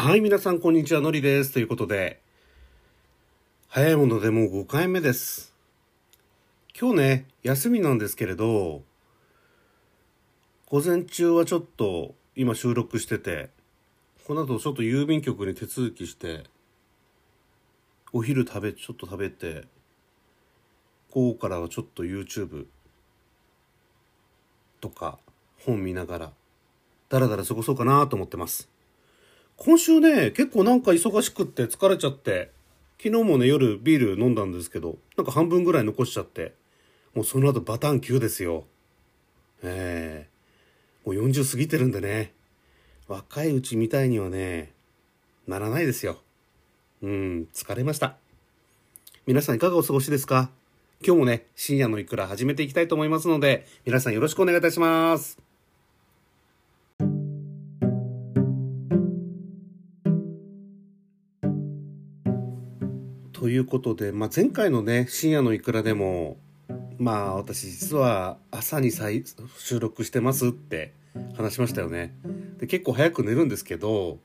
[0.00, 1.00] はい、皆さん、こんにちは。
[1.00, 1.52] のりです。
[1.52, 2.20] ということで、
[3.66, 5.52] 早いものでもう5回目です。
[6.80, 8.84] 今日ね、休みなんですけれど、
[10.68, 13.50] 午前中はちょっと、今収録してて、
[14.24, 16.44] この後ちょっと郵便局に手続きして、
[18.12, 19.64] お昼食べ、ちょっと食べて、
[21.10, 22.66] 午後からはちょっと YouTube
[24.80, 25.18] とか
[25.58, 26.32] 本見ながら、
[27.08, 28.77] だらだら過ごそうかなと思ってます。
[29.60, 32.52] 今週ね、結構なんか忙しくって疲れちゃって、
[33.02, 36.54] 昨日もね、夜ビール飲んだんですけど、なんか半分ぐらい残しちゃって、
[37.12, 38.64] もうその後バターン級ですよ。
[39.64, 40.38] ええ
[41.04, 42.32] もう40過ぎてるんでね、
[43.08, 44.72] 若いうちみたいにはね、
[45.48, 46.20] ならないですよ。
[47.02, 48.16] うん、疲れました。
[49.26, 50.50] 皆さんいかがお過ごしですか？
[51.04, 55.47] 今日もね、深夜のいくら始めていきたいと思いますので、皆さんよろしくお願いいたします。
[63.38, 66.38] ということで、まあ、前回のね、深夜のいくらでも、
[66.98, 69.22] まあ、私実は朝に再
[69.58, 70.92] 収録してますって
[71.36, 72.16] 話しましたよね。
[72.58, 74.18] で、結構早く寝るんですけど、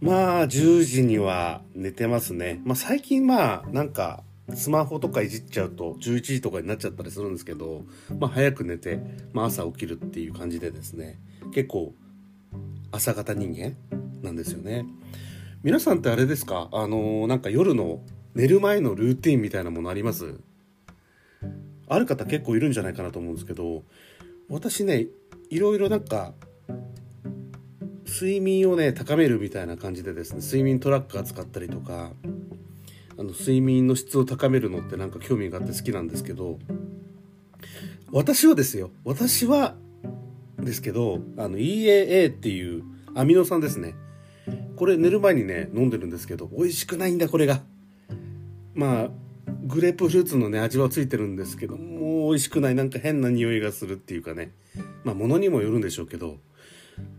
[0.00, 2.60] まあ、10時には寝てますね。
[2.64, 4.22] まあ、最近まあ、なんか、
[4.54, 7.84] スマホとかいじっちゃうと11時とかになっちゃったりするんですけど、
[8.16, 9.00] まあ、早く寝て、
[9.32, 11.18] まあ、朝起きるっていう感じでですね、
[11.52, 11.92] 結構、
[12.92, 13.74] 朝型人間
[14.22, 14.86] なんですよね。
[15.64, 16.68] 皆さんってあれですか？
[16.72, 18.00] あのなんか夜の
[18.34, 20.40] 寝る前のルーティンみたいなものあります？
[21.88, 23.84] ある方結構いるんじゃないかなと思うんですけど
[24.48, 25.06] 私ね
[25.50, 26.34] いろいろなんか
[28.04, 32.10] 睡眠をね高めるみたいな感じでですね睡眠トラッカー使ったりとか
[33.16, 36.58] あの睡眠の質を高めるのってなんか興味があって好きなんですけど
[38.10, 39.76] 私はですよ私は
[40.58, 42.82] ですけどあの EAA っていう
[43.14, 43.94] アミノ酸ですね。
[44.76, 47.62] これ寝る前にね飲んでるんですけど美味しくないんだこれが。
[48.74, 49.10] まあ
[49.64, 52.74] グレープフルーツのね味はついてるんですけどもう美味しくない。
[52.74, 54.52] なんか変な匂いがするっていうかね。
[55.04, 56.38] まあ物にもよるんでしょうけど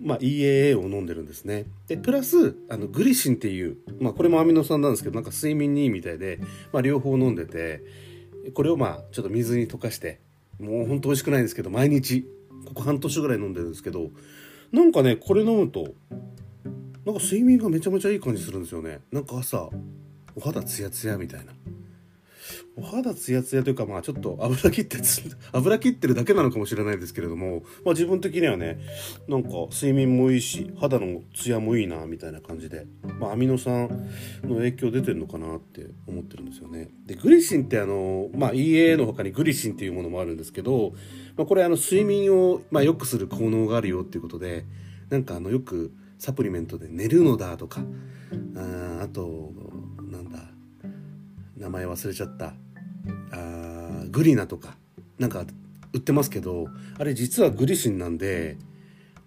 [0.00, 1.66] まあ EAA を飲んでるんですね。
[1.86, 6.40] でプラスあのグリシンっていうまあこれもアミノ酸なんですけどなんか睡眠にいいみたいで、
[6.72, 7.82] まあ、両方飲んでて
[8.54, 10.20] これをまあちょっと水に溶かして
[10.60, 12.26] もうほんと美味しくないんですけど毎日
[12.66, 14.10] ここ半年ぐらい飲んでるんですけど
[14.72, 15.94] なんかねこれ飲むと
[17.06, 18.98] なんか睡眠がめちゃめちゃいい感じするんですよね。
[19.12, 19.70] なんか朝
[20.34, 21.52] お肌ツヤツヤみたいな。
[22.76, 24.98] お肌ツヤツヤというかまあちょっと油切って
[25.52, 28.80] 油切ってるだけなのかもしれないですけれども、まあ、自分的にはね
[29.28, 32.86] なんか睡眠もいいし肌のツヤもいいなみたいな感じで、
[33.20, 33.88] まあ、アミノ酸
[34.42, 36.90] の影響出てるのかなって思ってるんですよね。
[37.06, 40.92] でグリシンってあの、まあ、EA の他にグリシンっていうものもあるんですけど、
[41.36, 44.64] まあ、これあの睡眠を、まあ、良くする効能があるよっていうことで
[45.08, 47.80] なんかあのよくサプリメントで寝るのだとか
[48.56, 49.52] ああと
[50.10, 50.38] なんだ
[51.56, 52.54] 名前忘れちゃった。
[53.32, 54.76] あグリナとか
[55.18, 55.44] なんか
[55.92, 56.68] 売ってますけど
[56.98, 58.56] あれ実はグリシンなんで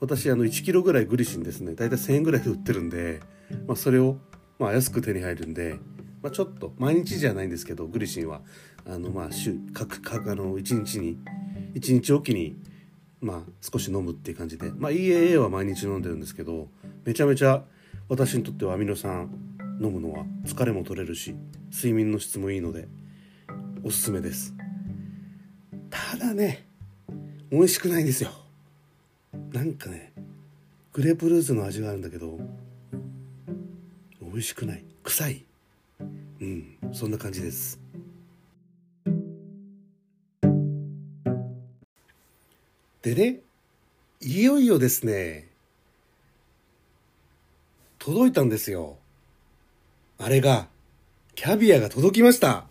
[0.00, 1.74] 私あの1キロぐらいグリシンですね。
[1.74, 3.20] 大体1000円ぐらいで売ってるんで、
[3.66, 4.18] まあ、それを、
[4.58, 5.76] まあ、安く手に入るんで、
[6.22, 8.42] まあ、ちょっと毎日じゃないんですけどグリシンは。
[8.86, 11.18] あのまあ週各各あの1日に
[11.74, 12.56] 1日おきに
[13.20, 16.68] まあ少し飲むっていう感じで、まあ、EAA は毎日飲んでるんですけど
[17.04, 17.62] めちゃめちゃ
[18.08, 19.30] 私にとってはアミノ酸
[19.80, 21.34] 飲むのは疲れも取れるし
[21.72, 22.88] 睡眠の質もいいので
[23.84, 24.54] おすすめです。
[25.90, 26.66] ただね
[27.50, 28.30] 美味しくないですよ。
[29.52, 30.12] なんかね
[30.92, 32.38] グレープフルーツの味があるんだけど
[34.20, 34.84] 美味しくない。
[35.02, 35.44] 臭い。
[36.40, 37.87] うんそんな感じです。
[43.08, 43.40] でね
[44.20, 45.48] いよいよですね
[47.98, 48.96] 届いたんですよ。
[50.18, 50.68] あれが
[51.34, 52.64] キャビアが届きました。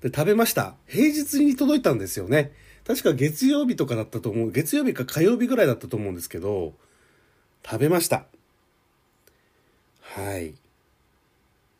[0.00, 0.74] で食べました。
[0.86, 2.52] 平日に届いたんですよね。
[2.86, 6.72] 確か月曜日とかだったと思う月曜日か火曜日ぐらいだったと思うんですけど
[7.64, 8.24] 食べました。
[10.00, 10.54] はい。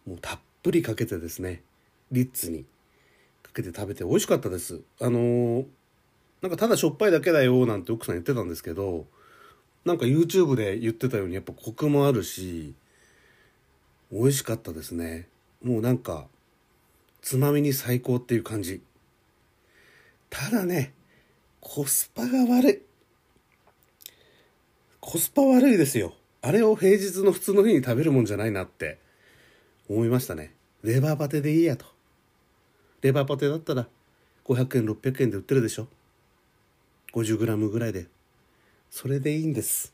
[0.06, 1.62] もうたっぷりかけてですね
[2.10, 2.64] リッツに
[3.42, 4.80] かけて食べて美味しかったです。
[5.00, 5.64] あのー
[6.42, 9.06] なんかただしょっぱいだけだよなんて奥さん言ってたんですけど
[9.84, 12.74] なんか YouTube で言ってたようにやっぱコクもあるし
[14.10, 15.26] 美味しかったですね。
[15.64, 16.26] もうなんか
[17.22, 18.82] つまみに最高っていう感じ。
[20.28, 20.92] ただね
[21.60, 22.82] コスパが悪い。
[25.00, 26.14] コスパ悪いですよ。
[26.42, 28.98] あれを平日の普通の日に食べるもんじゃないなって
[29.88, 30.52] 思いましたね。
[30.82, 31.86] レバーパテでいいやと。
[33.00, 33.86] レバーパテだったら
[34.44, 35.86] 500円600円で売ってるでしょ。
[37.12, 38.06] 50g ぐらいで
[38.90, 39.92] それでいいんです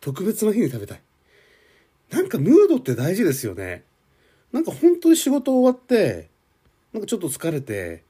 [0.00, 1.00] 特別な日に食べたい
[2.10, 3.82] なんかムードって大事ですよね。
[4.52, 6.28] なんか本当に仕事終わって、
[6.92, 8.04] なんかちょっと疲れて、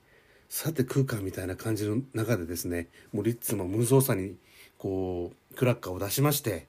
[0.50, 4.36] さて食うかみたいな感じの中でですね、もうリッツも無造作に
[4.76, 6.66] こう、クラッカーを出しまして、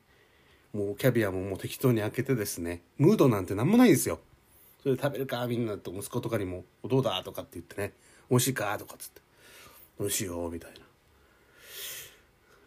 [0.72, 4.22] もうキャビアももう適当に開けてですね、ムードなんて何もないんですよ。
[4.81, 7.22] それで食べるかみんなと息子とかにも、どうだ？
[7.25, 7.92] とかって言ってね、
[8.30, 8.78] 美味しいか？
[8.78, 9.22] とかっつって、
[10.00, 10.85] 美味しいよみたいな。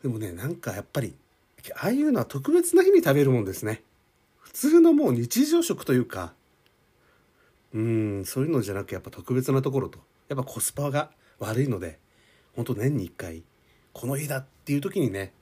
[0.02, 1.14] でもね、なんかやっぱり、
[1.74, 3.82] ああいうのは特別な日に食べるもんですね。
[4.38, 6.32] 普通のもう日常食というか、
[7.74, 9.98] うん、そういうのじゃなくやっぱ特別なところと、
[10.28, 11.98] やっぱコスパが悪いので、
[12.54, 13.42] ほんと年に一回、
[13.92, 15.32] この日だっていう時にね、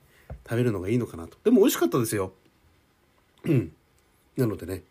[0.47, 1.37] 食べるのがいいのかなと。
[1.43, 2.33] でも美味しかったですよ。
[3.43, 3.71] うん。
[4.35, 4.83] なのでね、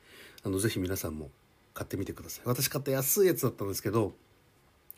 [0.42, 1.30] あの、ぜひ皆さんも
[1.74, 2.42] 買ってみてください。
[2.46, 4.14] 私買った安いやつだったんですけど、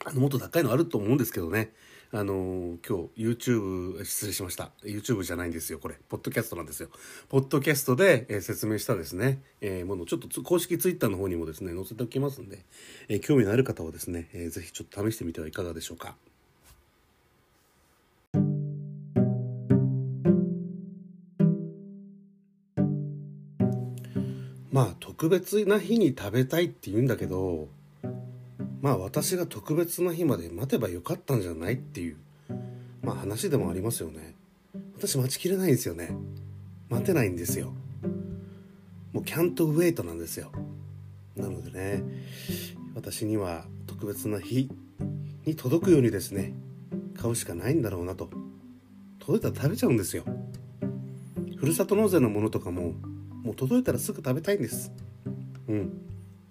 [0.05, 1.73] あの、もっと高いのあると思うんですけどね。
[2.11, 4.71] あの今日 YouTube 失礼しました。
[4.83, 5.97] YouTube じゃないんですよこれ。
[6.09, 6.89] ポッドキャストなんですよ。
[7.29, 12.61] ポッドキャストで、えー、説明したですね、えー、ものちょっと公式 Twitter の方にもですね載せておきますんで、
[13.09, 16.17] えー、興味のある方はですね、えー、ぜひちょっと試してみてはいかがでしょうか。
[24.73, 27.69] まあ特別な日に食べたいって言うんだけど
[28.81, 32.17] まあ私が特別な日まで待てばよかったんじゃないっていう
[33.03, 34.35] まあ話でもありますよね。
[34.97, 36.11] 私待ちきれないんですよね。
[36.89, 37.73] 待てないんですよ。
[39.13, 40.53] もうキャントウェイトなんですよ。
[41.37, 42.03] なのでね
[42.95, 44.69] 私には特別な日
[45.45, 46.53] に届くようにですね
[47.17, 48.31] 買うしかないんだろうなと。
[49.19, 50.25] 届いたら食べちゃうんですよ。
[51.57, 52.93] ふるさと納税のものとかも
[53.43, 54.93] もう届いたらすぐ食べたいんです。
[55.69, 56.01] うん。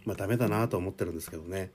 [0.05, 1.71] まあダメだなと思ってるんですけどね。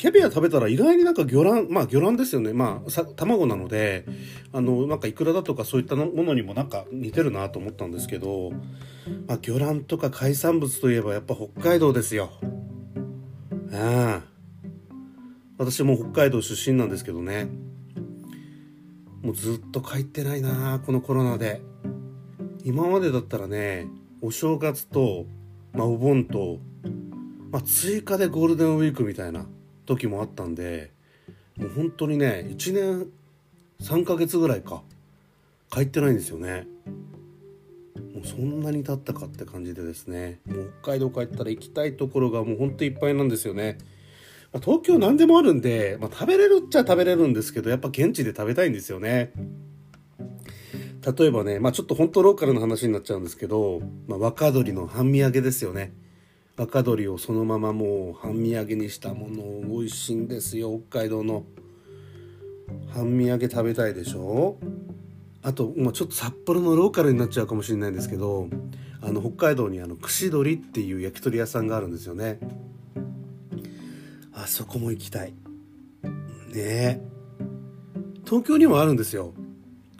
[0.00, 2.54] キャビア食べたら意外になんか魚卵、まあ魚卵ですよね。
[2.54, 4.06] まあ、卵なので、
[4.50, 8.50] あの、なんかイクラだとかそういったものにもなんか似てるなと思ったんですけど、
[9.28, 12.30] まあ魚卵とか海産物といえばやっぱ北海道ですよ。
[13.74, 14.22] ああ。
[15.58, 17.50] 私も北海道出身なんですけどね。
[19.20, 21.60] もうずっと帰ってないなこのコロナで。
[22.64, 23.86] 今までだったらね、
[24.22, 25.26] お正月と、
[25.74, 26.58] まあお盆と、
[27.52, 29.44] まあ追加でゴールデンウィークみたいな。
[29.90, 30.92] 時もあったんで
[31.56, 33.06] もう本当にね1年
[33.82, 34.82] 3ヶ月ぐらいか
[35.70, 36.66] 帰ってないんですよね。
[38.14, 43.78] もうそんなに経ったかって感じでですねもう北海道帰ったら行きたいところがもうほんといっぱいなんですよね、
[44.52, 49.32] まあ、東京何でもあるんで、まあ、食べれるっちゃ食べれるんですけどやっぱ現地で食べたいんですよね。
[51.18, 55.92] 例えばね、まあ、ちょっと本当ローカルの話になっちゃうんですけど、まあ、若鶏の半身揚げですよね。
[56.60, 60.78] 若鶏をそのままもう半身揚げにしたもの美味しいんですよ。
[60.90, 61.44] 北海道の。
[62.92, 64.58] 半身揚げ食べたいでしょ？
[65.42, 68.48] あと、まあ、ちょっと札幌のローカルになっちゃうかもしれないんですけど
[69.00, 72.38] あの北海道にあの串鶏っていう焼き鳥屋さんがあるんですよね。
[74.34, 75.32] あそこも行きたい。
[76.52, 77.00] ね。
[78.26, 79.32] 東京にもあるんですよ。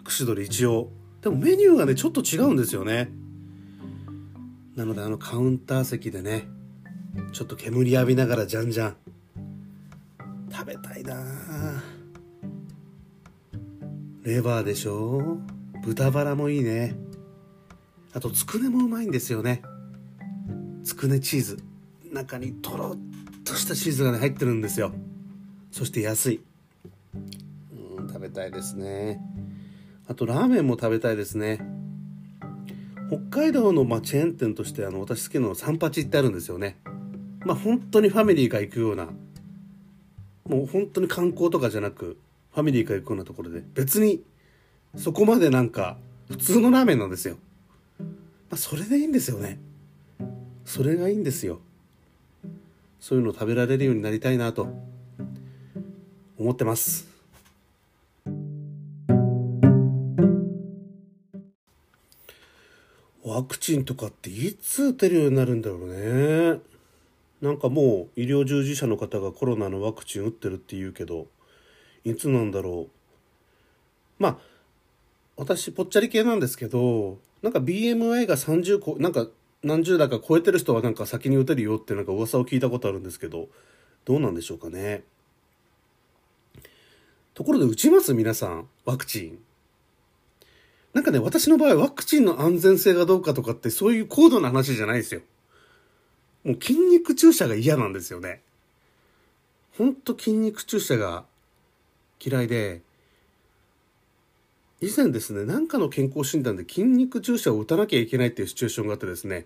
[0.03, 0.91] 串鶏一応。
[1.21, 3.11] でもメニューがねちょっと違うんですよね。
[4.75, 6.47] なのであのカウンター席でね
[7.33, 8.95] ちょっと煙浴びながらじゃんじゃん。
[10.51, 11.15] 食べたいな。
[14.23, 15.39] レバーでしょ？
[15.83, 16.95] 豚バラもいいね。
[18.13, 19.61] あとつくねもうまいんですよね。
[20.83, 21.57] つくねチーズ。
[22.11, 24.93] 中にとろっとしたチーズがね入ってるんですよ。
[25.71, 26.41] そして安い。
[27.73, 29.19] うん食べたいですね。
[30.07, 31.59] あとラーメンも食べたいですね。
[33.11, 36.77] 北海道のまチェーン店としてあの私好きなの三八ってあるんですよね。
[37.45, 39.09] まあ本当にファミリーが行くような
[40.45, 42.17] もう本当に観光とかじゃなく
[42.53, 44.23] ファミリーが行くようなところで別に
[44.95, 45.97] そこまでなんか
[46.29, 47.35] 普通のラーメンなんですよ。
[47.99, 48.05] ま
[48.51, 49.59] あそれでいいんですよね。
[50.63, 51.59] それがいいんですよ。
[53.01, 54.69] そういうの食べられるようになりたいなと
[56.37, 57.10] 思ってます。
[63.33, 66.59] ワクチンとかっていつ打てるようになるんだろうね。
[67.41, 71.27] なんかもう医療従事者の方がコロナのワクチン打ってるって言うけど、
[72.03, 74.23] いつなんだろう。
[74.23, 74.37] まあ、
[75.37, 79.27] 私ぽっちゃり系なんですけど、なんか BMI が30個、なんか
[79.63, 83.47] 何十代か超えてる人はなんか先に打てるよってなんか噂を聞いたことあるんですけど、
[84.05, 85.03] どうなんでしょうかね。
[87.33, 88.13] ところで打ちます？
[88.13, 89.39] 皆さん、ワクチン。
[90.93, 95.21] なんかね、私の場合、ワクチンの安全性がどうかとかって、そういう高度な話じゃないですよ。
[96.43, 98.41] もう筋肉注射が嫌なんですよね。
[99.77, 101.25] ほんと筋肉注射が
[102.23, 102.81] 嫌いで、
[104.81, 109.45] 以前ですね、なんかの健康診断で筋肉注射を打たなきゃいけないっていうシチュエーションがあってですね、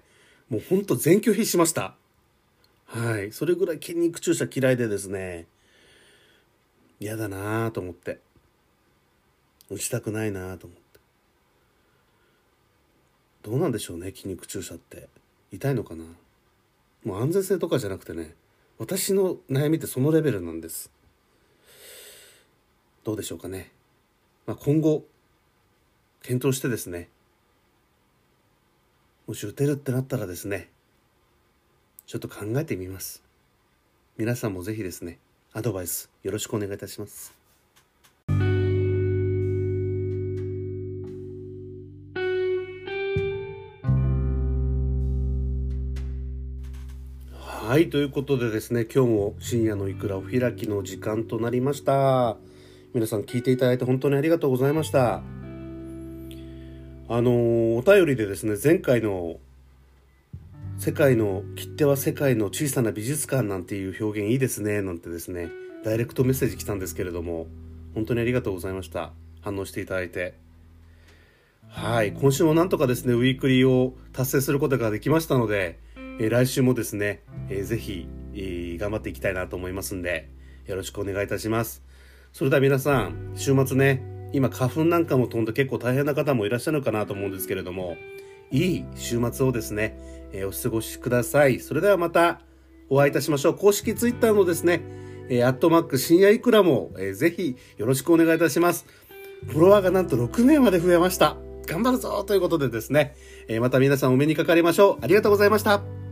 [0.49, 1.95] もうほんと全拒否しました。
[2.85, 3.31] はい。
[3.31, 5.45] それぐらい筋肉注射嫌いでですね、
[6.99, 8.19] 嫌だなぁと思って。
[9.69, 10.84] 打ちたくないなぁと思って。
[13.45, 15.07] どうなんでしょうね、筋肉注射って。
[15.51, 16.03] 痛いのかな？
[17.03, 18.33] もう安全性とかじゃなくてね、
[18.79, 20.89] 私の悩みってそのレベルなんです。
[23.03, 23.71] どうでしょうかね。
[24.47, 25.05] まあ、今後、
[26.23, 27.07] 検討してですね、
[29.27, 30.71] もし打てるってなったらですね、
[32.07, 33.21] ちょっと考えてみます。
[34.17, 35.19] 皆さんもぜひですね、
[35.53, 37.34] アドバイスよろしくお願いいたします。
[47.67, 52.37] はい、ということでですね、今日も深夜のいくらお開きの時間となりました。
[52.93, 55.15] 皆さん聞いていただいて本当にありがとうございました。
[55.15, 55.21] あ
[57.09, 59.37] のお便りでですね、前回の
[60.77, 65.49] 世界の切手は世界の小さな美術館なんていう表現いいですねなんてですね
[65.83, 67.47] ダイレクトメッセージ来たんですけれども
[67.95, 70.35] 本当にありがとうございました反応していただいて
[71.69, 75.79] はい今週もなんとかですねウィークリーを達成することができましたので、
[76.19, 80.29] え、来週もですね、えー、ぜひ、えー、頑張っていきたいなと思いますんで
[80.65, 81.83] よろしくお願いいたします
[82.33, 84.03] それでは皆さん週末ね
[84.33, 87.95] 今花粉なんかも飛んで結構大変な方もいらっしゃるかなと思うんですけれども
[88.51, 89.97] いい週末をですね、
[90.31, 91.59] えー、お過ごしください。
[91.59, 92.41] それではまた
[92.89, 93.57] お会いいたしましょう。
[93.57, 94.81] 公式ツイッターのですね、
[95.29, 98.85] えー、アットマーク深夜いくらも、えー、ぜひよろしくお願いいたします。
[99.47, 101.37] フォロワーがなんと6名まで増えました。
[101.65, 103.15] 頑張るぞということでですね、
[103.47, 104.97] えー、また皆さんお目にかかりましょう。
[105.03, 106.04] ありがとうございました。